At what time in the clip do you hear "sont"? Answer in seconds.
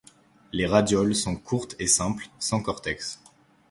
1.13-1.35